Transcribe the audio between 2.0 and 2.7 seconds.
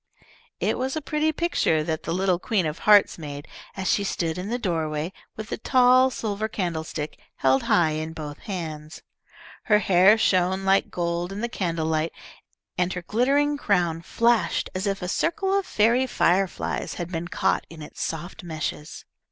the little "Queen